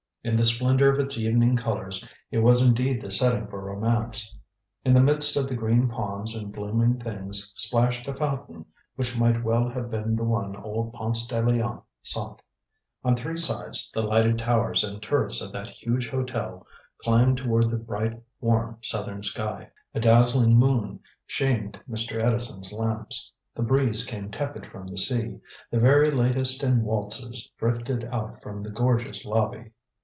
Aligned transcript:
In 0.23 0.35
the 0.35 0.43
splendor 0.45 0.93
of 0.93 0.99
its 0.99 1.17
evening 1.17 1.55
colors, 1.55 2.07
it 2.29 2.37
was 2.43 2.61
indeed 2.63 3.01
the 3.01 3.09
setting 3.09 3.47
for 3.47 3.59
romance. 3.59 4.37
In 4.85 4.93
the 4.93 5.01
midst 5.01 5.35
of 5.35 5.47
the 5.47 5.55
green 5.55 5.87
palms 5.89 6.35
and 6.35 6.53
blooming 6.53 6.99
things 6.99 7.51
splashed 7.55 8.07
a 8.07 8.13
fountain 8.13 8.65
which 8.95 9.17
might 9.19 9.43
well 9.43 9.67
have 9.67 9.89
been 9.89 10.15
the 10.15 10.23
one 10.23 10.55
old 10.57 10.93
Ponce 10.93 11.25
de 11.25 11.41
Leon 11.41 11.81
sought. 12.03 12.39
On 13.03 13.15
three 13.15 13.35
sides 13.35 13.89
the 13.95 14.03
lighted 14.03 14.37
towers 14.37 14.83
and 14.83 15.01
turrets 15.01 15.41
of 15.41 15.51
that 15.53 15.65
huge 15.69 16.07
hotel 16.11 16.67
climbed 17.03 17.37
toward 17.39 17.71
the 17.71 17.77
bright, 17.77 18.21
warm 18.39 18.77
southern 18.83 19.23
sky. 19.23 19.71
A 19.95 19.99
dazzling 19.99 20.55
moon 20.55 20.99
shamed 21.25 21.79
Mr. 21.89 22.19
Edison's 22.19 22.71
lamps, 22.71 23.31
the 23.55 23.63
breeze 23.63 24.05
came 24.05 24.29
tepid 24.29 24.67
from 24.67 24.85
the 24.85 24.99
sea, 24.99 25.39
the 25.71 25.79
very 25.79 26.11
latest 26.11 26.61
in 26.61 26.83
waltzes 26.83 27.49
drifted 27.57 28.03
out 28.11 28.39
from 28.43 28.61
the 28.61 28.69
gorgeous 28.69 29.25
lobby. 29.25 29.71